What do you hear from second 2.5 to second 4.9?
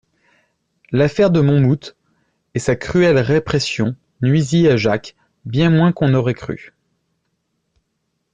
et sa cruelle répression nuisit à